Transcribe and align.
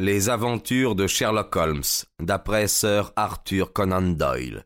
Les 0.00 0.30
aventures 0.30 0.94
de 0.94 1.06
Sherlock 1.06 1.54
Holmes, 1.56 1.82
d'après 2.22 2.68
Sir 2.68 3.12
Arthur 3.16 3.74
Conan 3.74 4.00
Doyle. 4.00 4.64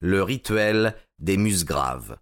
Le 0.00 0.22
rituel 0.22 0.96
des 1.18 1.36
musgraves. 1.36 2.16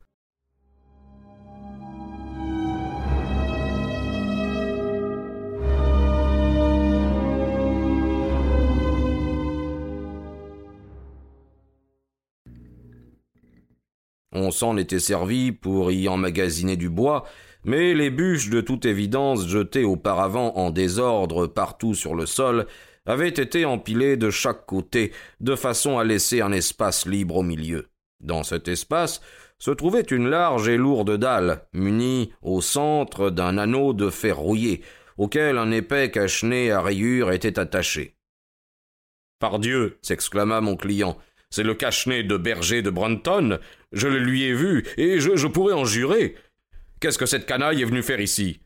On 14.33 14.51
s'en 14.51 14.77
était 14.77 14.99
servi 14.99 15.53
pour 15.53 15.91
y 15.91 16.09
emmagasiner 16.09 16.77
du 16.77 16.91
bois, 16.91 17.25
mais 17.65 17.95
les 17.95 18.11
bûches, 18.11 18.51
de 18.51 18.61
toute 18.61 18.85
évidence 18.85 19.47
jetées 19.47 19.85
auparavant 19.85 20.55
en 20.57 20.71
désordre 20.71 21.47
partout 21.47 21.95
sur 21.95 22.15
le 22.15 22.27
sol, 22.27 22.67
avaient 23.07 23.29
été 23.29 23.65
empilées 23.65 24.17
de 24.17 24.31
chaque 24.31 24.67
côté, 24.67 25.13
de 25.41 25.57
façon 25.57 25.99
à 25.99 26.05
laisser 26.05 26.43
un 26.43 26.53
espace 26.53 27.07
libre 27.07 27.37
au 27.37 27.43
milieu. 27.43 27.89
Dans 28.21 28.43
cet 28.43 28.69
espace 28.69 29.21
se 29.59 29.71
trouvait 29.71 30.03
une 30.03 30.29
large 30.29 30.69
et 30.69 30.77
lourde 30.77 31.17
dalle, 31.17 31.67
munie 31.73 32.33
au 32.43 32.61
centre 32.61 33.31
d'un 33.31 33.59
anneau 33.59 33.93
de 33.93 34.11
fer 34.11 34.37
rouillé, 34.37 34.83
auquel 35.17 35.59
un 35.59 35.71
épais 35.71 36.11
cache-nez 36.11 36.71
à 36.71 36.81
rayures 36.81 37.33
était 37.33 37.59
attaché. 37.59 38.17
Pardieu, 39.41 39.99
s'exclama 40.03 40.61
mon 40.61 40.77
client, 40.77 41.17
c'est 41.51 41.63
le 41.63 41.75
cache-nez 41.75 42.23
de 42.23 42.37
berger 42.37 42.83
de 42.83 42.91
Brunton. 42.91 43.59
Je 43.93 44.09
le 44.09 44.19
lui 44.19 44.45
ai 44.45 44.55
vu, 44.55 44.85
et 44.97 45.21
je, 45.21 45.37
je 45.37 45.47
pourrais 45.47 45.75
en 45.75 45.85
jurer. 45.85 46.35
Qu'est-ce 47.01 47.19
que 47.19 47.27
cette 47.27 47.47
canaille 47.47 47.83
est 47.83 47.87
venue 47.87 48.03
faire 48.03 48.21
ici? 48.21 48.61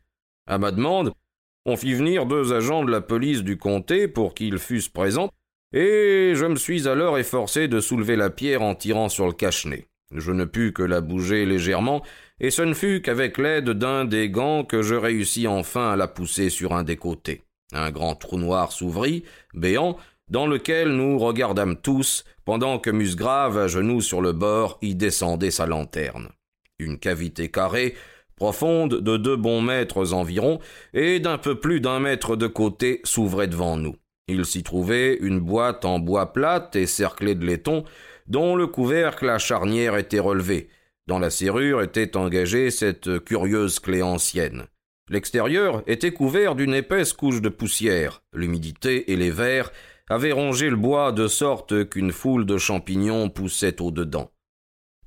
À 0.47 0.57
ma 0.57 0.71
demande, 0.71 1.13
on 1.65 1.77
fit 1.77 1.93
venir 1.93 2.25
deux 2.25 2.51
agents 2.51 2.83
de 2.83 2.91
la 2.91 3.01
police 3.01 3.43
du 3.43 3.57
comté 3.57 4.07
pour 4.07 4.33
qu'ils 4.33 4.59
fussent 4.59 4.89
présents, 4.89 5.31
et 5.71 6.33
je 6.35 6.45
me 6.45 6.55
suis 6.55 6.87
alors 6.87 7.17
efforcé 7.17 7.67
de 7.67 7.79
soulever 7.79 8.15
la 8.15 8.29
pierre 8.29 8.61
en 8.61 8.75
tirant 8.75 9.09
sur 9.09 9.27
le 9.27 9.33
cache-nez. 9.33 9.87
Je 10.13 10.31
ne 10.31 10.45
pus 10.45 10.73
que 10.73 10.83
la 10.83 11.01
bouger 11.01 11.45
légèrement, 11.45 12.03
et 12.39 12.51
ce 12.51 12.61
ne 12.61 12.73
fut 12.73 13.01
qu'avec 13.01 13.37
l'aide 13.37 13.69
d'un 13.69 14.05
des 14.05 14.29
gants 14.29 14.63
que 14.63 14.81
je 14.81 14.95
réussis 14.95 15.47
enfin 15.47 15.91
à 15.91 15.95
la 15.95 16.07
pousser 16.07 16.49
sur 16.49 16.73
un 16.73 16.83
des 16.83 16.97
côtés. 16.97 17.41
Un 17.71 17.89
grand 17.89 18.15
trou 18.15 18.37
noir 18.37 18.71
s'ouvrit, 18.71 19.23
béant, 19.53 19.97
dans 20.29 20.45
lequel 20.45 20.89
nous 20.89 21.17
regardâmes 21.17 21.77
tous, 21.77 22.25
pendant 22.45 22.79
que 22.79 22.89
Musgrave, 22.89 23.57
à 23.57 23.67
genoux 23.67 24.01
sur 24.01 24.21
le 24.21 24.33
bord, 24.33 24.77
y 24.81 24.95
descendait 24.95 25.51
sa 25.51 25.65
lanterne. 25.65 26.29
Une 26.79 26.99
cavité 26.99 27.49
carrée, 27.49 27.95
profonde 28.35 28.99
de 28.99 29.17
deux 29.17 29.37
bons 29.37 29.61
mètres 29.61 30.13
environ, 30.13 30.59
et 30.93 31.19
d'un 31.19 31.37
peu 31.37 31.59
plus 31.59 31.79
d'un 31.79 31.99
mètre 31.99 32.35
de 32.35 32.47
côté 32.47 33.01
s'ouvrait 33.03 33.47
devant 33.47 33.77
nous. 33.77 33.95
Il 34.27 34.45
s'y 34.45 34.63
trouvait 34.63 35.17
une 35.17 35.39
boîte 35.39 35.85
en 35.85 35.99
bois 35.99 36.33
plate 36.33 36.75
et 36.75 36.87
cerclée 36.87 37.35
de 37.35 37.45
laiton, 37.45 37.83
dont 38.27 38.55
le 38.55 38.67
couvercle 38.67 39.29
à 39.29 39.37
charnière 39.37 39.97
était 39.97 40.19
relevé. 40.19 40.69
Dans 41.07 41.19
la 41.19 41.29
serrure 41.29 41.81
était 41.81 42.15
engagée 42.15 42.71
cette 42.71 43.19
curieuse 43.23 43.79
clé 43.79 44.01
ancienne. 44.01 44.63
L'extérieur 45.09 45.83
était 45.85 46.13
couvert 46.13 46.55
d'une 46.55 46.73
épaisse 46.73 47.11
couche 47.11 47.41
de 47.41 47.49
poussière. 47.49 48.23
L'humidité 48.33 49.11
et 49.11 49.17
les 49.17 49.31
vers 49.31 49.71
avaient 50.13 50.31
rongé 50.31 50.69
le 50.69 50.75
bois 50.75 51.11
de 51.11 51.27
sorte 51.27 51.89
qu'une 51.89 52.11
foule 52.11 52.45
de 52.45 52.59
champignons 52.59 53.29
poussait 53.29 53.81
au-dedans. 53.81 54.29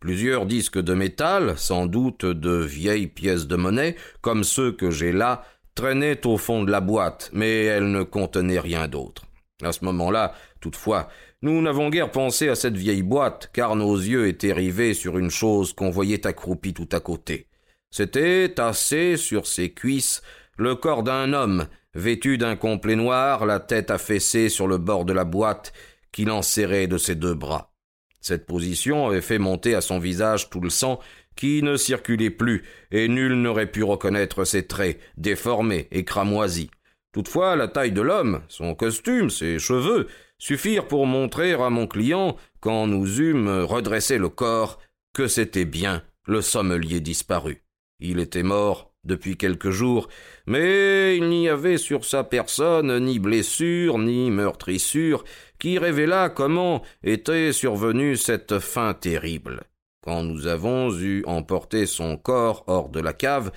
Plusieurs 0.01 0.47
disques 0.47 0.81
de 0.81 0.95
métal, 0.95 1.57
sans 1.57 1.87
doute 1.87 2.27
de 2.27 2.57
vieilles 2.57 3.07
pièces 3.07 3.47
de 3.47 3.55
monnaie, 3.55 3.95
comme 4.21 4.43
ceux 4.43 4.73
que 4.73 4.91
j'ai 4.91 5.13
là, 5.13 5.45
traînaient 5.77 6.27
au 6.27 6.37
fond 6.37 6.65
de 6.65 6.73
la 6.73 6.81
boîte, 6.81 7.31
mais 7.33 7.65
elles 7.65 7.89
ne 7.89 8.03
contenaient 8.03 8.59
rien 8.59 8.89
d'autre. 8.89 9.23
À 9.63 9.71
ce 9.71 9.85
moment-là, 9.85 10.35
toutefois, 10.61 11.07
nous 11.41 11.63
n'avons 11.63 11.89
guère 11.89 12.11
pensé 12.11 12.49
à 12.49 12.57
cette 12.57 12.77
vieille 12.77 13.05
boîte, 13.05 13.51
car 13.53 13.77
nos 13.77 13.95
yeux 13.95 14.27
étaient 14.27 14.53
rivés 14.53 14.93
sur 14.93 15.19
une 15.19 15.31
chose 15.31 15.73
qu'on 15.73 15.91
voyait 15.91 16.27
accroupie 16.27 16.75
tout 16.75 16.89
à 16.91 16.99
côté. 16.99 17.47
C'était 17.91 18.53
tassé 18.53 19.17
sur 19.17 19.47
ses 19.47 19.73
cuisses 19.73 20.21
le 20.59 20.75
corps 20.75 21.05
d'un 21.05 21.33
homme, 21.33 21.69
vêtu 21.97 22.39
d'un 22.39 22.57
complet 22.57 22.95
noir, 22.95 23.47
la 23.47 23.59
tête 23.59 23.91
affaissée 23.91 24.49
sur 24.49 24.69
le 24.69 24.79
bord 24.79 25.05
de 25.05 25.13
la 25.13 25.25
boîte, 25.25 25.73
qu'il 26.13 26.31
enserrait 26.31 26.87
de 26.87 26.99
ses 26.99 27.15
deux 27.15 27.35
bras. 27.35 27.73
Cette 28.21 28.47
position 28.47 29.07
avait 29.07 29.21
fait 29.21 29.39
monter 29.39 29.75
à 29.75 29.81
son 29.81 29.99
visage 29.99 30.51
tout 30.51 30.61
le 30.61 30.71
sang 30.71 31.01
qui 31.37 31.63
ne 31.63 31.77
circulait 31.77 32.31
plus, 32.31 32.65
et 32.91 33.09
nul 33.09 33.35
n'aurait 33.35 33.71
pu 33.71 33.83
reconnaître 33.83 34.45
ses 34.45 34.67
traits, 34.67 34.99
déformés 35.17 35.89
et 35.91 36.05
cramoisis. 36.05 36.71
Toutefois, 37.13 37.57
la 37.57 37.69
taille 37.69 37.93
de 37.93 38.01
l'homme, 38.01 38.43
son 38.49 38.75
costume, 38.75 39.31
ses 39.31 39.59
cheveux, 39.59 40.07
suffirent 40.39 40.89
pour 40.89 41.07
montrer 41.07 41.53
à 41.53 41.71
mon 41.71 41.87
client, 41.87 42.37
quand 42.61 42.87
nous 42.87 43.21
eûmes 43.21 43.49
redressé 43.49 44.19
le 44.19 44.29
corps, 44.29 44.81
que 45.13 45.29
c'était 45.29 45.65
bien 45.65 46.03
le 46.27 46.43
sommelier 46.43 47.01
disparu. 47.01 47.63
Il 48.01 48.19
était 48.19 48.43
mort 48.43 48.93
depuis 49.07 49.37
quelques 49.37 49.71
jours, 49.71 50.09
mais 50.47 51.17
il 51.17 51.29
n'y 51.29 51.49
avait 51.49 51.79
sur 51.79 52.05
sa 52.05 52.25
personne 52.25 52.99
ni 53.05 53.19
blessure, 53.19 53.99
ni 53.99 54.31
meurtrissure, 54.31 55.25
qui 55.59 55.79
révéla 55.79 56.29
comment 56.29 56.83
était 57.03 57.53
survenue 57.53 58.17
cette 58.17 58.59
fin 58.59 58.93
terrible. 58.95 59.63
Quand 60.03 60.23
nous 60.23 60.47
avons 60.47 60.93
eu 60.99 61.25
emporté 61.27 61.87
son 61.87 62.17
corps 62.17 62.65
hors 62.67 62.89
de 62.91 63.01
la 63.01 63.13
cave, 63.13 63.51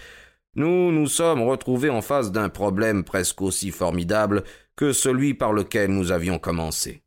nous 0.56 0.92
nous 0.92 1.08
sommes 1.08 1.44
retrouvés 1.44 1.90
en 1.90 2.02
face 2.02 2.32
d'un 2.32 2.50
problème 2.50 3.04
presque 3.04 3.42
aussi 3.42 3.72
formidable 3.72 4.44
que 4.76 4.94
celui 4.94 5.34
par 5.34 5.54
lequel 5.54 5.92
nous 5.92 6.12
avions 6.12 6.40
commencé. 6.40 7.04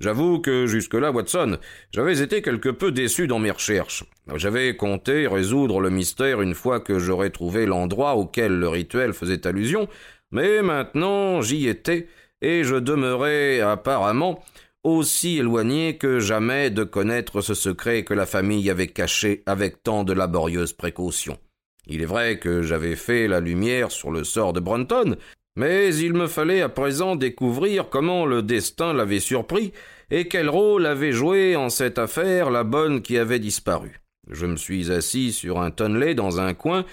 J'avoue 0.00 0.40
que 0.40 0.66
jusque-là, 0.66 1.12
Watson, 1.12 1.58
j'avais 1.92 2.20
été 2.20 2.42
quelque 2.42 2.68
peu 2.68 2.90
déçu 2.90 3.26
dans 3.26 3.38
mes 3.38 3.52
recherches. 3.52 4.04
J'avais 4.34 4.76
compté 4.76 5.26
résoudre 5.26 5.80
le 5.80 5.90
mystère 5.90 6.42
une 6.42 6.54
fois 6.54 6.80
que 6.80 6.98
j'aurais 6.98 7.30
trouvé 7.30 7.64
l'endroit 7.64 8.16
auquel 8.16 8.58
le 8.58 8.68
rituel 8.68 9.12
faisait 9.12 9.46
allusion, 9.46 9.88
mais 10.32 10.62
maintenant 10.62 11.42
j'y 11.42 11.68
étais, 11.68 12.08
et 12.42 12.64
je 12.64 12.74
demeurais 12.74 13.60
apparemment 13.60 14.42
aussi 14.82 15.38
éloigné 15.38 15.96
que 15.96 16.20
jamais 16.20 16.70
de 16.70 16.84
connaître 16.84 17.40
ce 17.40 17.54
secret 17.54 18.04
que 18.04 18.14
la 18.14 18.26
famille 18.26 18.68
avait 18.70 18.88
caché 18.88 19.42
avec 19.46 19.82
tant 19.82 20.04
de 20.04 20.12
laborieuses 20.12 20.74
précautions. 20.74 21.38
Il 21.86 22.02
est 22.02 22.06
vrai 22.06 22.38
que 22.38 22.62
j'avais 22.62 22.96
fait 22.96 23.28
la 23.28 23.40
lumière 23.40 23.90
sur 23.90 24.10
le 24.10 24.24
sort 24.24 24.52
de 24.52 24.60
Brunton, 24.60 25.16
mais 25.56 25.94
il 25.94 26.14
me 26.14 26.26
fallait 26.26 26.62
à 26.62 26.68
présent 26.68 27.16
découvrir 27.16 27.88
comment 27.88 28.26
le 28.26 28.42
destin 28.42 28.92
l'avait 28.92 29.20
surpris 29.20 29.72
et 30.10 30.28
quel 30.28 30.48
rôle 30.48 30.86
avait 30.86 31.12
joué 31.12 31.56
en 31.56 31.68
cette 31.68 31.98
affaire 31.98 32.50
la 32.50 32.64
bonne 32.64 33.02
qui 33.02 33.18
avait 33.18 33.38
disparu. 33.38 34.00
Je 34.28 34.46
me 34.46 34.56
suis 34.56 34.90
assis 34.90 35.32
sur 35.32 35.60
un 35.60 35.70
tonnelet 35.70 36.14
dans 36.14 36.40
un 36.40 36.54
coin 36.54 36.84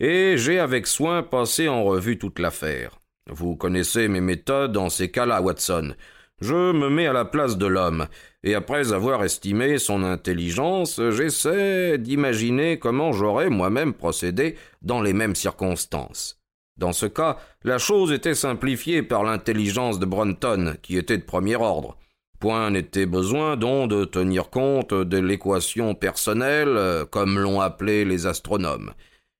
et 0.00 0.34
j'ai 0.36 0.58
avec 0.58 0.86
soin 0.86 1.22
passé 1.22 1.68
en 1.68 1.84
revue 1.84 2.18
toute 2.18 2.38
l'affaire. 2.38 3.00
Vous 3.28 3.56
connaissez 3.56 4.08
mes 4.08 4.20
méthodes 4.20 4.76
en 4.76 4.88
ces 4.88 5.10
cas-là, 5.10 5.40
Watson. 5.42 5.94
Je 6.40 6.72
me 6.72 6.90
mets 6.90 7.06
à 7.06 7.14
la 7.14 7.24
place 7.24 7.56
de 7.56 7.66
l'homme, 7.66 8.08
et 8.44 8.54
après 8.54 8.92
avoir 8.92 9.24
estimé 9.24 9.78
son 9.78 10.02
intelligence, 10.02 11.00
j'essaie 11.10 11.96
d'imaginer 11.96 12.78
comment 12.78 13.12
j'aurais 13.12 13.48
moi-même 13.48 13.94
procédé 13.94 14.56
dans 14.82 15.00
les 15.00 15.14
mêmes 15.14 15.34
circonstances. 15.34 16.38
Dans 16.76 16.92
ce 16.92 17.06
cas, 17.06 17.38
la 17.64 17.78
chose 17.78 18.12
était 18.12 18.34
simplifiée 18.34 19.02
par 19.02 19.24
l'intelligence 19.24 19.98
de 19.98 20.06
Brunton, 20.06 20.76
qui 20.82 20.96
était 20.96 21.18
de 21.18 21.24
premier 21.24 21.56
ordre. 21.56 21.96
Point 22.38 22.70
n'était 22.70 23.06
besoin 23.06 23.56
donc 23.56 23.90
de 23.90 24.04
tenir 24.04 24.50
compte 24.50 24.92
de 24.92 25.18
l'équation 25.18 25.94
personnelle, 25.94 27.06
comme 27.10 27.38
l'ont 27.38 27.60
appelé 27.60 28.04
les 28.04 28.26
astronomes. 28.26 28.92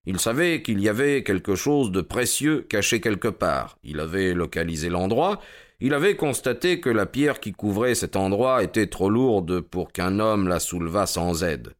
Il 0.06 0.20
savait 0.20 0.62
qu'il 0.62 0.80
y 0.80 0.88
avait 0.88 1.24
quelque 1.24 1.56
chose 1.56 1.90
de 1.90 2.00
précieux 2.00 2.64
caché 2.68 3.00
quelque 3.00 3.28
part. 3.28 3.76
Il 3.82 4.00
avait 4.00 4.34
localisé 4.34 4.88
l'endroit, 4.88 5.40
il 5.80 5.92
avait 5.92 6.16
constaté 6.16 6.80
que 6.80 6.88
la 6.88 7.04
pierre 7.04 7.40
qui 7.40 7.52
couvrait 7.52 7.94
cet 7.94 8.16
endroit 8.16 8.62
était 8.62 8.86
trop 8.86 9.10
lourde 9.10 9.60
pour 9.60 9.92
qu'un 9.92 10.20
homme 10.20 10.48
la 10.48 10.60
soulevât 10.60 11.06
sans 11.06 11.44
aide. 11.44 11.74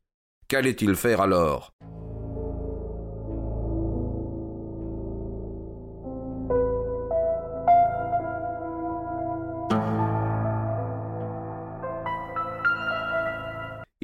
Qu'allait-il 0.49 0.97
faire 0.97 1.23
alors? 1.23 1.73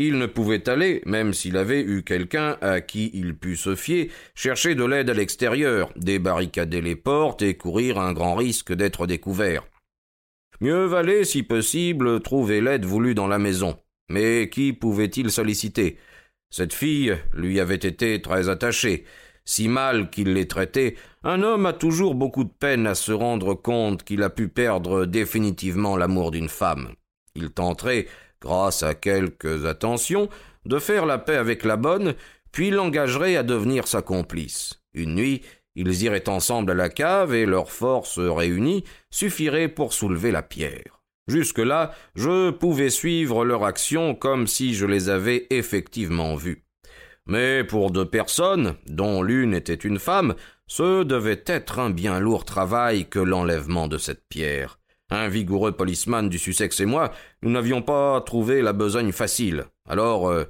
Il 0.04 0.18
ne 0.18 0.26
pouvait 0.26 0.68
aller, 0.68 1.00
même 1.06 1.32
s'il 1.32 1.56
avait 1.56 1.80
eu 1.80 2.02
quelqu'un 2.02 2.56
à 2.60 2.80
qui 2.80 3.12
il 3.14 3.36
pût 3.36 3.54
se 3.54 3.76
fier, 3.76 4.10
chercher 4.34 4.74
de 4.74 4.82
l'aide 4.84 5.10
à 5.10 5.14
l'extérieur, 5.14 5.92
débarricader 5.94 6.80
les 6.80 6.96
portes 6.96 7.40
et 7.42 7.54
courir 7.54 8.00
un 8.00 8.12
grand 8.12 8.34
risque 8.34 8.72
d'être 8.72 9.06
découvert. 9.06 9.64
Mieux 10.60 10.86
valait, 10.86 11.22
si 11.22 11.44
possible, 11.44 12.20
trouver 12.20 12.60
l'aide 12.60 12.84
voulue 12.84 13.14
dans 13.14 13.28
la 13.28 13.38
maison. 13.38 13.78
Mais 14.08 14.50
qui 14.50 14.72
pouvait-il 14.72 15.30
solliciter? 15.30 15.98
Cette 16.50 16.74
fille 16.74 17.16
lui 17.32 17.60
avait 17.60 17.76
été 17.76 18.20
très 18.20 18.48
attachée. 18.48 19.04
si 19.44 19.68
mal 19.68 20.10
qu'il 20.10 20.32
les 20.32 20.48
traitait, 20.48 20.96
un 21.22 21.44
homme 21.44 21.66
a 21.66 21.72
toujours 21.72 22.16
beaucoup 22.16 22.42
de 22.42 22.50
peine 22.58 22.88
à 22.88 22.96
se 22.96 23.12
rendre 23.12 23.54
compte 23.54 24.02
qu'il 24.02 24.24
a 24.24 24.30
pu 24.30 24.48
perdre 24.48 25.06
définitivement 25.06 25.96
l'amour 25.96 26.32
d'une 26.32 26.48
femme. 26.48 26.88
Il 27.36 27.50
tenterait, 27.50 28.06
grâce 28.42 28.82
à 28.82 28.94
quelques 28.94 29.64
attentions, 29.64 30.28
de 30.66 30.78
faire 30.78 31.06
la 31.06 31.18
paix 31.18 31.36
avec 31.36 31.64
la 31.64 31.76
bonne, 31.76 32.14
puis 32.50 32.70
l'engagerait 32.70 33.36
à 33.36 33.42
devenir 33.42 33.86
sa 33.88 34.02
complice. 34.02 34.82
Une 34.92 35.14
nuit, 35.14 35.42
ils 35.74 36.02
iraient 36.02 36.28
ensemble 36.28 36.72
à 36.72 36.74
la 36.74 36.90
cave 36.90 37.34
et 37.34 37.46
leurs 37.46 37.72
forces 37.72 38.18
réunies 38.18 38.84
suffiraient 39.10 39.68
pour 39.68 39.92
soulever 39.94 40.30
la 40.30 40.42
pierre. 40.42 41.00
Jusque-là, 41.28 41.92
je 42.14 42.50
pouvais 42.50 42.90
suivre 42.90 43.44
leur 43.44 43.64
action 43.64 44.14
comme 44.14 44.46
si 44.46 44.74
je 44.74 44.86
les 44.86 45.08
avais 45.08 45.46
effectivement 45.50 46.34
vues. 46.34 46.64
Mais 47.26 47.62
pour 47.62 47.92
deux 47.92 48.04
personnes, 48.08 48.74
dont 48.86 49.22
l'une 49.22 49.54
était 49.54 49.74
une 49.74 50.00
femme, 50.00 50.34
ce 50.66 51.04
devait 51.04 51.44
être 51.46 51.78
un 51.78 51.90
bien 51.90 52.18
lourd 52.18 52.44
travail 52.44 53.08
que 53.08 53.20
l'enlèvement 53.20 53.86
de 53.86 53.98
cette 53.98 54.26
pierre. 54.28 54.81
Un 55.12 55.28
vigoureux 55.28 55.72
policeman 55.72 56.30
du 56.30 56.38
Sussex 56.38 56.80
et 56.80 56.86
moi, 56.86 57.12
nous 57.42 57.50
n'avions 57.50 57.82
pas 57.82 58.18
trouvé 58.22 58.62
la 58.62 58.72
besogne 58.72 59.12
facile. 59.12 59.66
Alors, 59.86 60.30
euh, 60.30 60.44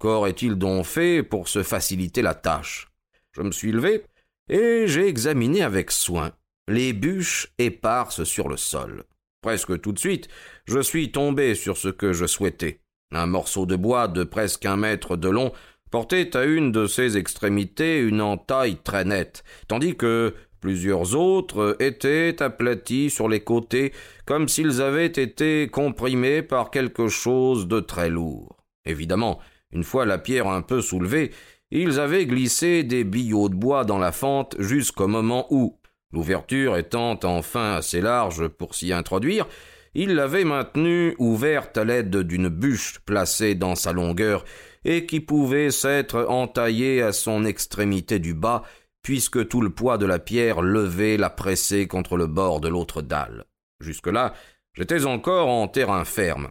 qu'aurait-il 0.00 0.56
donc 0.56 0.86
fait 0.86 1.22
pour 1.22 1.46
se 1.46 1.62
faciliter 1.62 2.20
la 2.20 2.34
tâche? 2.34 2.88
Je 3.36 3.42
me 3.42 3.52
suis 3.52 3.70
levé 3.70 4.02
et 4.48 4.88
j'ai 4.88 5.06
examiné 5.06 5.62
avec 5.62 5.92
soin 5.92 6.32
les 6.66 6.92
bûches 6.92 7.46
éparses 7.58 8.24
sur 8.24 8.48
le 8.48 8.56
sol. 8.56 9.04
Presque 9.40 9.80
tout 9.80 9.92
de 9.92 10.00
suite, 10.00 10.26
je 10.66 10.80
suis 10.80 11.12
tombé 11.12 11.54
sur 11.54 11.76
ce 11.76 11.86
que 11.86 12.12
je 12.12 12.26
souhaitais. 12.26 12.80
Un 13.12 13.26
morceau 13.26 13.66
de 13.66 13.76
bois 13.76 14.08
de 14.08 14.24
presque 14.24 14.66
un 14.66 14.76
mètre 14.76 15.16
de 15.16 15.28
long 15.28 15.52
portait 15.92 16.36
à 16.36 16.42
une 16.42 16.72
de 16.72 16.88
ses 16.88 17.16
extrémités 17.16 18.00
une 18.00 18.20
entaille 18.20 18.78
très 18.82 19.04
nette, 19.04 19.44
tandis 19.68 19.94
que 19.94 20.34
plusieurs 20.60 21.14
autres 21.14 21.76
étaient 21.80 22.42
aplatis 22.42 23.10
sur 23.10 23.28
les 23.28 23.40
côtés 23.40 23.92
comme 24.26 24.48
s'ils 24.48 24.82
avaient 24.82 25.06
été 25.06 25.68
comprimés 25.68 26.42
par 26.42 26.70
quelque 26.70 27.08
chose 27.08 27.68
de 27.68 27.80
très 27.80 28.10
lourd. 28.10 28.56
Évidemment, 28.84 29.38
une 29.72 29.84
fois 29.84 30.06
la 30.06 30.18
pierre 30.18 30.48
un 30.48 30.62
peu 30.62 30.80
soulevée, 30.80 31.30
ils 31.70 32.00
avaient 32.00 32.26
glissé 32.26 32.82
des 32.82 33.04
billots 33.04 33.48
de 33.48 33.54
bois 33.54 33.84
dans 33.84 33.98
la 33.98 34.12
fente 34.12 34.56
jusqu'au 34.58 35.06
moment 35.06 35.46
où, 35.50 35.78
l'ouverture 36.12 36.76
étant 36.76 37.18
enfin 37.24 37.74
assez 37.74 38.00
large 38.00 38.48
pour 38.48 38.74
s'y 38.74 38.92
introduire, 38.92 39.46
il 39.94 40.14
l'avait 40.14 40.44
maintenue 40.44 41.14
ouverte 41.18 41.76
à 41.76 41.84
l'aide 41.84 42.16
d'une 42.16 42.48
bûche 42.48 43.00
placée 43.04 43.54
dans 43.54 43.74
sa 43.74 43.92
longueur 43.92 44.44
et 44.84 45.06
qui 45.06 45.20
pouvait 45.20 45.70
s'être 45.70 46.26
entaillée 46.28 47.02
à 47.02 47.12
son 47.12 47.44
extrémité 47.44 48.18
du 48.18 48.32
bas, 48.32 48.62
puisque 49.08 49.48
tout 49.48 49.62
le 49.62 49.70
poids 49.70 49.96
de 49.96 50.04
la 50.04 50.18
pierre 50.18 50.60
levée 50.60 51.16
la 51.16 51.30
pressait 51.30 51.86
contre 51.86 52.18
le 52.18 52.26
bord 52.26 52.60
de 52.60 52.68
l'autre 52.68 53.00
dalle. 53.00 53.46
Jusque-là, 53.80 54.34
j'étais 54.74 55.06
encore 55.06 55.48
en 55.48 55.66
terrain 55.66 56.04
ferme. 56.04 56.50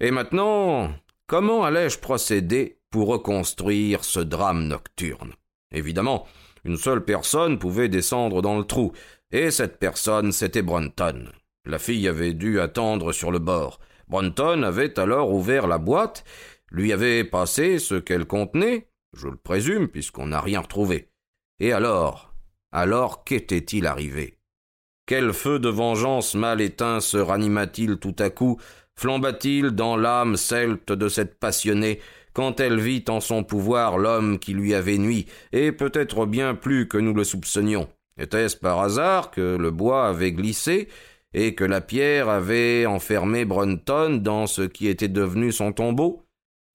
Et 0.00 0.10
maintenant, 0.10 0.90
comment 1.26 1.64
allais-je 1.64 1.98
procéder 1.98 2.78
pour 2.88 3.08
reconstruire 3.08 4.04
ce 4.04 4.20
drame 4.20 4.68
nocturne? 4.68 5.34
Évidemment, 5.70 6.26
une 6.64 6.78
seule 6.78 7.04
personne 7.04 7.58
pouvait 7.58 7.90
descendre 7.90 8.40
dans 8.40 8.56
le 8.56 8.64
trou, 8.64 8.92
et 9.30 9.50
cette 9.50 9.78
personne, 9.78 10.32
c'était 10.32 10.62
Brunton. 10.62 11.28
La 11.66 11.78
fille 11.78 12.08
avait 12.08 12.32
dû 12.32 12.58
attendre 12.58 13.12
sur 13.12 13.30
le 13.30 13.38
bord. 13.38 13.80
Brunton 14.08 14.62
avait 14.62 14.98
alors 14.98 15.30
ouvert 15.30 15.66
la 15.66 15.76
boîte, 15.76 16.24
lui 16.70 16.90
avait 16.90 17.24
passé 17.24 17.78
ce 17.78 17.96
qu'elle 17.96 18.24
contenait, 18.24 18.88
je 19.12 19.28
le 19.28 19.36
présume, 19.36 19.88
puisqu'on 19.88 20.28
n'a 20.28 20.40
rien 20.40 20.60
retrouvé. 20.60 21.07
Et 21.60 21.72
alors? 21.72 22.32
Alors 22.70 23.24
qu'était-il 23.24 23.86
arrivé? 23.86 24.38
Quel 25.06 25.32
feu 25.32 25.58
de 25.58 25.68
vengeance 25.68 26.34
mal 26.34 26.60
éteint 26.60 27.00
se 27.00 27.16
ranima-t-il 27.16 27.96
tout 27.96 28.14
à 28.18 28.30
coup, 28.30 28.60
flamba-t-il 28.94 29.70
dans 29.70 29.96
l'âme 29.96 30.36
celte 30.36 30.92
de 30.92 31.08
cette 31.08 31.40
passionnée, 31.40 32.00
quand 32.32 32.60
elle 32.60 32.78
vit 32.78 33.04
en 33.08 33.20
son 33.20 33.42
pouvoir 33.42 33.98
l'homme 33.98 34.38
qui 34.38 34.52
lui 34.52 34.74
avait 34.74 34.98
nui, 34.98 35.26
et 35.52 35.72
peut-être 35.72 36.26
bien 36.26 36.54
plus 36.54 36.86
que 36.86 36.98
nous 36.98 37.14
le 37.14 37.24
soupçonnions. 37.24 37.88
Était-ce 38.18 38.56
par 38.56 38.80
hasard 38.80 39.30
que 39.30 39.56
le 39.56 39.70
bois 39.70 40.06
avait 40.06 40.32
glissé, 40.32 40.88
et 41.34 41.54
que 41.54 41.64
la 41.64 41.80
pierre 41.80 42.28
avait 42.28 42.86
enfermé 42.86 43.44
Brunton 43.44 44.18
dans 44.22 44.46
ce 44.46 44.62
qui 44.62 44.86
était 44.86 45.08
devenu 45.08 45.50
son 45.50 45.72
tombeau? 45.72 46.27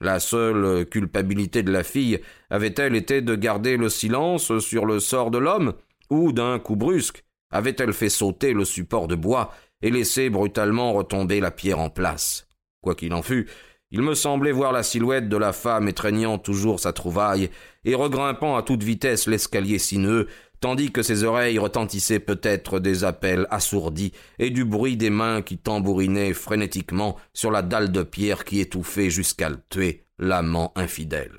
La 0.04 0.20
seule 0.20 0.86
culpabilité 0.86 1.64
de 1.64 1.72
la 1.72 1.82
fille 1.82 2.20
avait-elle 2.50 2.94
été 2.94 3.22
de 3.22 3.36
garder 3.36 3.78
le 3.78 3.88
silence 3.88 4.60
sur 4.60 4.86
le 4.86 5.00
sort 5.00 5.32
de 5.32 5.38
l'homme, 5.38 5.76
ou 6.10 6.34
d'un 6.34 6.60
coup 6.60 6.76
brusque 6.76 7.24
avait-elle 7.52 7.94
fait 7.94 8.10
sauter 8.10 8.52
le 8.52 8.66
support 8.66 9.08
de 9.08 9.16
bois 9.16 9.54
et 9.82 9.92
laissé 9.92 10.30
brutalement 10.30 10.92
retomber 10.92 11.40
la 11.40 11.52
pierre 11.52 11.80
en 11.80 11.90
place? 11.90 12.50
Quoi 12.82 12.96
qu'il 12.96 13.14
en 13.14 13.22
fût, 13.22 13.48
il 13.92 14.02
me 14.02 14.14
semblait 14.14 14.52
voir 14.52 14.74
la 14.74 14.84
silhouette 14.84 15.30
de 15.30 15.38
la 15.38 15.54
femme 15.54 15.88
étreignant 15.88 16.38
toujours 16.38 16.82
sa 16.82 16.92
trouvaille 16.92 17.50
et 17.86 17.96
regrimpant 17.96 18.58
à 18.58 18.64
toute 18.64 18.84
vitesse 18.84 19.26
l'escalier 19.26 19.80
sinueux, 19.80 20.28
tandis 20.63 20.94
que 20.94 21.04
ses 21.04 21.25
oreilles 21.25 21.60
retentissaient 21.60 22.21
peut-être 22.21 22.80
des 22.80 23.04
appels 23.04 23.48
assourdis 23.50 24.13
et 24.39 24.50
du 24.50 24.63
bruit 24.63 24.95
des 24.95 25.10
mains 25.10 25.42
qui 25.42 25.57
tambourinaient 25.57 26.31
frénétiquement 26.31 27.18
sur 27.33 27.51
la 27.51 27.62
dalle 27.62 27.92
de 27.92 28.01
pierre 28.01 28.45
qui 28.45 28.62
étouffait 28.62 29.10
jusqu'à 29.10 29.50
le 29.50 29.60
tuer, 29.69 30.06
l'amant 30.19 30.71
infidèle. 30.77 31.33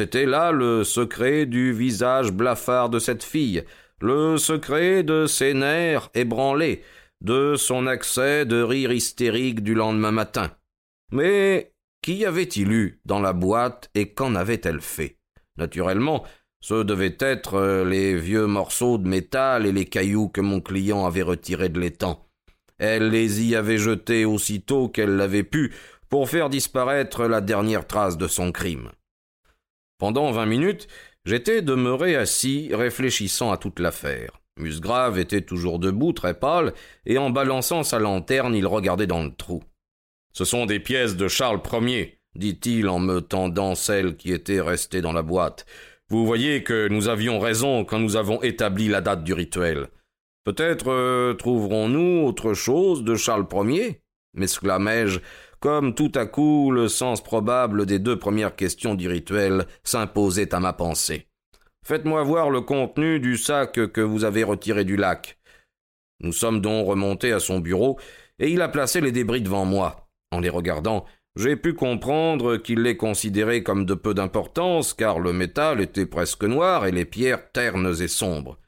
C'était 0.00 0.24
là 0.24 0.50
le 0.50 0.82
secret 0.82 1.44
du 1.44 1.74
visage 1.74 2.32
blafard 2.32 2.88
de 2.88 2.98
cette 2.98 3.22
fille, 3.22 3.64
le 4.00 4.38
secret 4.38 5.02
de 5.02 5.26
ses 5.26 5.52
nerfs 5.52 6.08
ébranlés, 6.14 6.82
de 7.20 7.54
son 7.56 7.86
accès 7.86 8.46
de 8.46 8.62
rire 8.62 8.92
hystérique 8.92 9.62
du 9.62 9.74
lendemain 9.74 10.10
matin. 10.10 10.52
Mais 11.12 11.74
qu'y 12.00 12.24
avait-il 12.24 12.72
eu 12.72 13.02
dans 13.04 13.20
la 13.20 13.34
boîte 13.34 13.90
et 13.94 14.14
qu'en 14.14 14.36
avait-elle 14.36 14.80
fait? 14.80 15.18
Naturellement, 15.58 16.24
ce 16.62 16.82
devaient 16.82 17.18
être 17.20 17.84
les 17.86 18.16
vieux 18.16 18.46
morceaux 18.46 18.96
de 18.96 19.06
métal 19.06 19.66
et 19.66 19.72
les 19.72 19.84
cailloux 19.84 20.30
que 20.30 20.40
mon 20.40 20.62
client 20.62 21.04
avait 21.04 21.20
retirés 21.20 21.68
de 21.68 21.78
l'étang. 21.78 22.26
Elle 22.78 23.10
les 23.10 23.44
y 23.44 23.54
avait 23.54 23.76
jetés 23.76 24.24
aussitôt 24.24 24.88
qu'elle 24.88 25.16
l'avait 25.16 25.44
pu 25.44 25.74
pour 26.08 26.30
faire 26.30 26.48
disparaître 26.48 27.26
la 27.26 27.42
dernière 27.42 27.86
trace 27.86 28.16
de 28.16 28.28
son 28.28 28.50
crime. 28.50 28.90
Pendant 30.00 30.32
vingt 30.32 30.46
minutes, 30.46 30.88
j'étais 31.26 31.60
demeuré 31.60 32.16
assis, 32.16 32.70
réfléchissant 32.72 33.52
à 33.52 33.58
toute 33.58 33.78
l'affaire. 33.80 34.40
Musgrave 34.56 35.18
était 35.18 35.42
toujours 35.42 35.78
debout, 35.78 36.14
très 36.14 36.32
pâle, 36.32 36.72
et 37.04 37.18
en 37.18 37.28
balançant 37.28 37.82
sa 37.82 37.98
lanterne, 37.98 38.54
il 38.54 38.66
regardait 38.66 39.06
dans 39.06 39.22
le 39.22 39.30
trou. 39.30 39.62
Ce 40.32 40.46
sont 40.46 40.64
des 40.64 40.80
pièces 40.80 41.16
de 41.16 41.28
Charles 41.28 41.60
Ier, 41.82 42.18
dit-il 42.34 42.88
en 42.88 42.98
me 42.98 43.20
tendant 43.20 43.74
celles 43.74 44.16
qui 44.16 44.32
étaient 44.32 44.62
restées 44.62 45.02
dans 45.02 45.12
la 45.12 45.22
boîte. 45.22 45.66
Vous 46.08 46.24
voyez 46.24 46.62
que 46.62 46.88
nous 46.88 47.08
avions 47.08 47.38
raison 47.38 47.84
quand 47.84 47.98
nous 47.98 48.16
avons 48.16 48.42
établi 48.42 48.88
la 48.88 49.02
date 49.02 49.22
du 49.22 49.34
rituel. 49.34 49.88
Peut-être 50.44 50.90
euh, 50.90 51.34
trouverons-nous 51.34 52.26
autre 52.26 52.54
chose 52.54 53.04
de 53.04 53.16
Charles 53.16 53.46
Ier? 53.52 54.00
m'exclamai-je 54.32 55.20
comme 55.60 55.94
tout 55.94 56.12
à 56.14 56.26
coup 56.26 56.70
le 56.70 56.88
sens 56.88 57.22
probable 57.22 57.86
des 57.86 57.98
deux 57.98 58.18
premières 58.18 58.56
questions 58.56 58.94
du 58.94 59.08
rituel 59.08 59.66
s'imposait 59.84 60.54
à 60.54 60.60
ma 60.60 60.72
pensée. 60.72 61.26
Faites-moi 61.84 62.22
voir 62.22 62.50
le 62.50 62.60
contenu 62.60 63.20
du 63.20 63.36
sac 63.36 63.72
que 63.72 64.00
vous 64.00 64.24
avez 64.24 64.42
retiré 64.42 64.84
du 64.84 64.96
lac. 64.96 65.38
Nous 66.20 66.32
sommes 66.32 66.60
donc 66.60 66.86
remontés 66.86 67.32
à 67.32 67.40
son 67.40 67.60
bureau, 67.60 67.98
et 68.38 68.50
il 68.50 68.60
a 68.62 68.68
placé 68.68 69.00
les 69.00 69.12
débris 69.12 69.40
devant 69.40 69.64
moi. 69.64 70.08
En 70.30 70.40
les 70.40 70.50
regardant, 70.50 71.04
j'ai 71.36 71.56
pu 71.56 71.74
comprendre 71.74 72.56
qu'il 72.56 72.82
les 72.82 72.96
considérait 72.96 73.62
comme 73.62 73.86
de 73.86 73.94
peu 73.94 74.14
d'importance, 74.14 74.92
car 74.92 75.20
le 75.20 75.32
métal 75.32 75.80
était 75.80 76.06
presque 76.06 76.44
noir 76.44 76.86
et 76.86 76.92
les 76.92 77.04
pierres 77.04 77.50
ternes 77.52 77.94
et 78.00 78.08
sombres. 78.08 78.58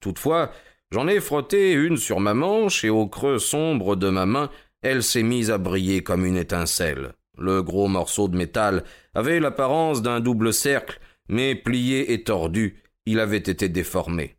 Toutefois, 0.00 0.50
j'en 0.90 1.08
ai 1.08 1.20
frotté 1.20 1.72
une 1.72 1.96
sur 1.96 2.20
ma 2.20 2.34
manche, 2.34 2.84
et 2.84 2.90
au 2.90 3.08
creux 3.08 3.38
sombre 3.38 3.96
de 3.96 4.08
ma 4.08 4.26
main, 4.26 4.50
elle 4.84 5.02
s'est 5.02 5.22
mise 5.22 5.50
à 5.50 5.56
briller 5.56 6.02
comme 6.02 6.26
une 6.26 6.36
étincelle. 6.36 7.14
Le 7.38 7.62
gros 7.62 7.88
morceau 7.88 8.28
de 8.28 8.36
métal 8.36 8.84
avait 9.14 9.40
l'apparence 9.40 10.02
d'un 10.02 10.20
double 10.20 10.52
cercle, 10.52 11.00
mais 11.28 11.54
plié 11.54 12.12
et 12.12 12.22
tordu, 12.22 12.82
il 13.06 13.18
avait 13.18 13.38
été 13.38 13.70
déformé. 13.70 14.36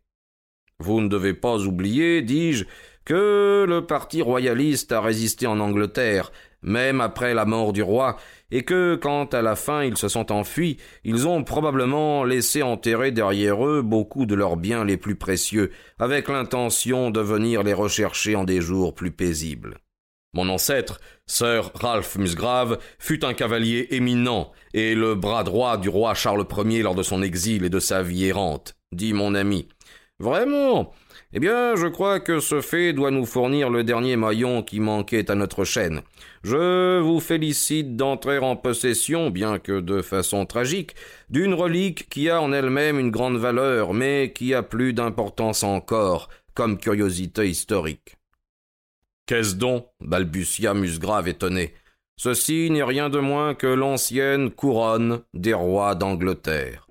Vous 0.78 1.00
ne 1.00 1.08
devez 1.08 1.34
pas 1.34 1.58
oublier, 1.58 2.22
dis-je, 2.22 2.64
que 3.04 3.66
le 3.68 3.86
parti 3.86 4.22
royaliste 4.22 4.92
a 4.92 5.00
résisté 5.00 5.48
en 5.48 5.58
Angleterre, 5.58 6.30
même 6.62 7.00
après 7.00 7.34
la 7.34 7.44
mort 7.44 7.72
du 7.72 7.82
roi, 7.82 8.16
et 8.52 8.62
que, 8.62 8.94
quand 8.94 9.34
à 9.34 9.42
la 9.42 9.56
fin 9.56 9.82
ils 9.82 9.96
se 9.96 10.08
sont 10.08 10.30
enfuis, 10.30 10.76
ils 11.02 11.26
ont 11.26 11.42
probablement 11.42 12.22
laissé 12.22 12.62
enterrer 12.62 13.10
derrière 13.10 13.66
eux 13.66 13.82
beaucoup 13.82 14.26
de 14.26 14.36
leurs 14.36 14.56
biens 14.56 14.84
les 14.84 14.96
plus 14.96 15.16
précieux, 15.16 15.72
avec 15.98 16.28
l'intention 16.28 17.10
de 17.10 17.20
venir 17.20 17.64
les 17.64 17.74
rechercher 17.74 18.36
en 18.36 18.44
des 18.44 18.60
jours 18.60 18.94
plus 18.94 19.10
paisibles. 19.10 19.78
Mon 20.36 20.50
ancêtre, 20.50 21.00
Sir 21.26 21.70
Ralph 21.72 22.16
Musgrave, 22.16 22.76
fut 22.98 23.24
un 23.24 23.32
cavalier 23.32 23.86
éminent 23.92 24.52
et 24.74 24.94
le 24.94 25.14
bras 25.14 25.44
droit 25.44 25.78
du 25.78 25.88
roi 25.88 26.12
Charles 26.12 26.44
Ier 26.66 26.82
lors 26.82 26.94
de 26.94 27.02
son 27.02 27.22
exil 27.22 27.64
et 27.64 27.70
de 27.70 27.78
sa 27.78 28.02
vie 28.02 28.26
errante, 28.26 28.76
dit 28.92 29.14
mon 29.14 29.34
ami. 29.34 29.66
Vraiment? 30.18 30.92
Eh 31.32 31.40
bien, 31.40 31.74
je 31.74 31.86
crois 31.86 32.20
que 32.20 32.38
ce 32.38 32.60
fait 32.60 32.92
doit 32.92 33.10
nous 33.10 33.24
fournir 33.24 33.70
le 33.70 33.82
dernier 33.82 34.16
maillon 34.16 34.62
qui 34.62 34.78
manquait 34.78 35.30
à 35.30 35.34
notre 35.34 35.64
chaîne. 35.64 36.02
Je 36.44 37.00
vous 37.00 37.20
félicite 37.20 37.96
d'entrer 37.96 38.36
en 38.36 38.56
possession, 38.56 39.30
bien 39.30 39.58
que 39.58 39.80
de 39.80 40.02
façon 40.02 40.44
tragique, 40.44 40.96
d'une 41.30 41.54
relique 41.54 42.10
qui 42.10 42.28
a 42.28 42.42
en 42.42 42.52
elle-même 42.52 42.98
une 42.98 43.10
grande 43.10 43.38
valeur, 43.38 43.94
mais 43.94 44.34
qui 44.34 44.52
a 44.52 44.62
plus 44.62 44.92
d'importance 44.92 45.62
encore, 45.62 46.28
comme 46.52 46.76
curiosité 46.76 47.48
historique. 47.48 48.18
Qu'est-ce 49.26 49.56
donc? 49.56 49.88
balbutia 50.00 50.72
Musgrave 50.72 51.26
étonné. 51.26 51.74
Ceci 52.16 52.70
n'est 52.70 52.84
rien 52.84 53.10
de 53.10 53.18
moins 53.18 53.54
que 53.54 53.66
l'ancienne 53.66 54.50
couronne 54.50 55.22
des 55.34 55.52
rois 55.52 55.96
d'Angleterre. 55.96 56.86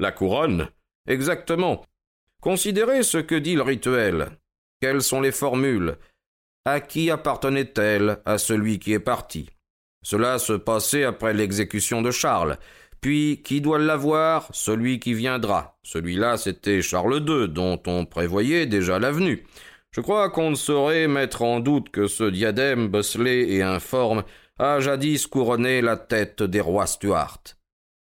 La 0.00 0.12
couronne? 0.12 0.68
Exactement. 1.06 1.84
Considérez 2.40 3.04
ce 3.04 3.18
que 3.18 3.34
dit 3.36 3.54
le 3.54 3.62
rituel. 3.62 4.30
Quelles 4.80 5.02
sont 5.02 5.20
les 5.20 5.32
formules? 5.32 5.96
À 6.64 6.80
qui 6.80 7.10
appartenait-elle 7.10 8.18
À 8.24 8.38
celui 8.38 8.78
qui 8.78 8.92
est 8.92 9.00
parti? 9.00 9.48
Cela 10.02 10.38
se 10.38 10.52
passait 10.52 11.04
après 11.04 11.34
l'exécution 11.34 12.02
de 12.02 12.10
Charles. 12.10 12.58
Puis, 13.00 13.42
qui 13.44 13.60
doit 13.60 13.78
l'avoir? 13.78 14.48
Celui 14.52 14.98
qui 14.98 15.14
viendra. 15.14 15.78
Celui-là, 15.82 16.36
c'était 16.36 16.82
Charles 16.82 17.24
II, 17.26 17.48
dont 17.48 17.80
on 17.86 18.04
prévoyait 18.04 18.66
déjà 18.66 18.98
l'avenue. 18.98 19.44
Je 19.90 20.00
crois 20.00 20.30
qu'on 20.30 20.50
ne 20.50 20.56
saurait 20.56 21.08
mettre 21.08 21.42
en 21.42 21.60
doute 21.60 21.90
que 21.90 22.06
ce 22.06 22.24
diadème 22.24 22.88
bosselé 22.88 23.46
et 23.50 23.62
informe 23.62 24.24
a 24.58 24.80
jadis 24.80 25.26
couronné 25.26 25.80
la 25.80 25.96
tête 25.96 26.42
des 26.42 26.60
rois 26.60 26.86
Stuart. 26.86 27.42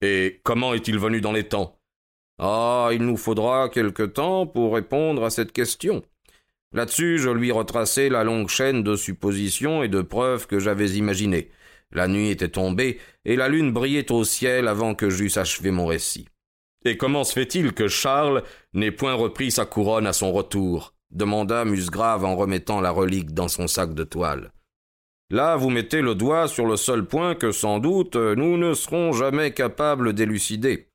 Et 0.00 0.40
comment 0.44 0.74
est-il 0.74 0.98
venu 0.98 1.20
dans 1.20 1.32
les 1.32 1.48
temps? 1.48 1.78
Ah, 2.38 2.90
il 2.92 3.02
nous 3.02 3.16
faudra 3.16 3.68
quelque 3.68 4.02
temps 4.02 4.46
pour 4.46 4.74
répondre 4.74 5.24
à 5.24 5.30
cette 5.30 5.52
question. 5.52 6.02
Là-dessus, 6.72 7.18
je 7.18 7.30
lui 7.30 7.52
retraçai 7.52 8.08
la 8.08 8.24
longue 8.24 8.48
chaîne 8.48 8.82
de 8.82 8.96
suppositions 8.96 9.82
et 9.82 9.88
de 9.88 10.02
preuves 10.02 10.46
que 10.46 10.58
j'avais 10.58 10.90
imaginées. 10.92 11.50
La 11.92 12.08
nuit 12.08 12.30
était 12.30 12.48
tombée, 12.48 12.98
et 13.24 13.36
la 13.36 13.48
lune 13.48 13.72
brillait 13.72 14.10
au 14.10 14.24
ciel 14.24 14.68
avant 14.68 14.94
que 14.94 15.10
j'eusse 15.10 15.36
achevé 15.36 15.70
mon 15.70 15.86
récit. 15.86 16.26
Et 16.84 16.96
comment 16.96 17.24
se 17.24 17.32
fait-il 17.32 17.72
que 17.72 17.88
Charles 17.88 18.42
n'ait 18.72 18.90
point 18.90 19.14
repris 19.14 19.50
sa 19.50 19.66
couronne 19.66 20.06
à 20.06 20.12
son 20.12 20.32
retour? 20.32 20.94
demanda 21.12 21.64
Musgrave 21.64 22.24
en 22.24 22.36
remettant 22.36 22.80
la 22.80 22.90
relique 22.90 23.34
dans 23.34 23.48
son 23.48 23.66
sac 23.66 23.94
de 23.94 24.04
toile. 24.04 24.50
Là, 25.30 25.56
vous 25.56 25.70
mettez 25.70 26.02
le 26.02 26.14
doigt 26.14 26.48
sur 26.48 26.66
le 26.66 26.76
seul 26.76 27.06
point 27.06 27.34
que, 27.34 27.52
sans 27.52 27.78
doute, 27.78 28.16
nous 28.16 28.58
ne 28.58 28.74
serons 28.74 29.12
jamais 29.12 29.52
capables 29.52 30.12
d'élucider. 30.12 30.88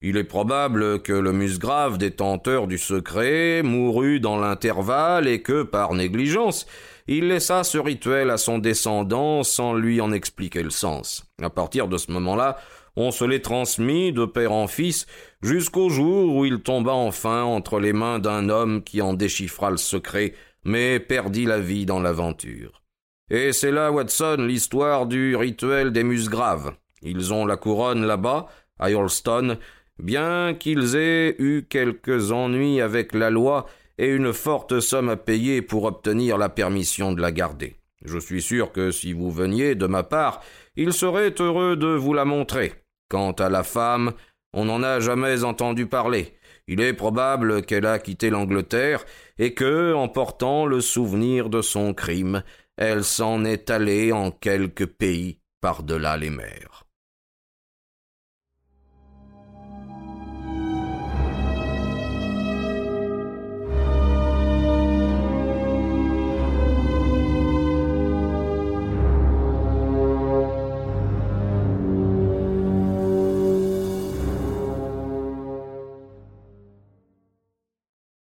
Il 0.00 0.16
est 0.16 0.24
probable 0.24 1.02
que 1.02 1.12
le 1.12 1.32
musgrave 1.32 1.98
détenteur 1.98 2.68
du 2.68 2.78
secret 2.78 3.62
mourut 3.62 4.20
dans 4.20 4.38
l'intervalle 4.38 5.26
et 5.26 5.42
que, 5.42 5.64
par 5.64 5.94
négligence, 5.94 6.66
il 7.08 7.28
laissa 7.28 7.64
ce 7.64 7.78
rituel 7.78 8.30
à 8.30 8.36
son 8.36 8.58
descendant 8.58 9.42
sans 9.42 9.74
lui 9.74 10.00
en 10.00 10.12
expliquer 10.12 10.62
le 10.62 10.70
sens. 10.70 11.24
À 11.42 11.48
partir 11.50 11.88
de 11.88 11.96
ce 11.96 12.12
moment-là, 12.12 12.58
on 12.96 13.10
se 13.10 13.24
l'est 13.24 13.44
transmis 13.44 14.12
de 14.12 14.26
père 14.26 14.52
en 14.52 14.66
fils 14.66 15.06
jusqu'au 15.40 15.88
jour 15.88 16.36
où 16.36 16.44
il 16.44 16.60
tomba 16.60 16.92
enfin 16.92 17.42
entre 17.44 17.80
les 17.80 17.94
mains 17.94 18.18
d'un 18.18 18.50
homme 18.50 18.82
qui 18.82 19.00
en 19.00 19.14
déchiffra 19.14 19.70
le 19.70 19.76
secret, 19.78 20.34
mais 20.64 21.00
perdit 21.00 21.46
la 21.46 21.60
vie 21.60 21.86
dans 21.86 22.00
l'aventure. 22.00 22.82
Et 23.30 23.52
c'est 23.52 23.72
là, 23.72 23.90
Watson, 23.90 24.36
l'histoire 24.40 25.06
du 25.06 25.34
rituel 25.34 25.92
des 25.92 26.04
musgraves. 26.04 26.72
Ils 27.02 27.32
ont 27.32 27.46
la 27.46 27.56
couronne 27.56 28.04
là-bas, 28.04 28.48
à 28.78 28.90
Yolston, 28.90 29.58
bien 29.98 30.54
qu'ils 30.54 30.96
aient 30.96 31.36
eu 31.38 31.66
quelques 31.68 32.32
ennuis 32.32 32.80
avec 32.80 33.14
la 33.14 33.30
loi 33.30 33.66
et 33.98 34.08
une 34.08 34.32
forte 34.32 34.80
somme 34.80 35.08
à 35.08 35.16
payer 35.16 35.60
pour 35.60 35.84
obtenir 35.84 36.38
la 36.38 36.48
permission 36.48 37.12
de 37.12 37.20
la 37.20 37.32
garder. 37.32 37.76
Je 38.04 38.18
suis 38.18 38.40
sûr 38.40 38.72
que 38.72 38.90
si 38.90 39.12
vous 39.12 39.30
veniez 39.30 39.74
de 39.74 39.86
ma 39.86 40.04
part, 40.04 40.40
il 40.76 40.92
serait 40.92 41.34
heureux 41.40 41.76
de 41.76 41.88
vous 41.88 42.14
la 42.14 42.24
montrer. 42.24 42.74
Quant 43.08 43.32
à 43.32 43.48
la 43.48 43.64
femme, 43.64 44.12
on 44.52 44.66
n'en 44.66 44.82
a 44.82 45.00
jamais 45.00 45.44
entendu 45.44 45.86
parler. 45.86 46.34
Il 46.68 46.80
est 46.80 46.92
probable 46.92 47.62
qu'elle 47.62 47.86
a 47.86 47.98
quitté 47.98 48.30
l'Angleterre 48.30 49.04
et 49.38 49.54
que, 49.54 49.94
en 49.94 50.08
portant 50.08 50.66
le 50.66 50.80
souvenir 50.80 51.48
de 51.48 51.62
son 51.62 51.94
crime, 51.94 52.42
elle 52.76 53.02
s'en 53.02 53.44
est 53.44 53.70
allée 53.70 54.12
en 54.12 54.30
quelque 54.30 54.84
pays 54.84 55.40
par-delà 55.60 56.16
les 56.16 56.30
mers. 56.30 56.87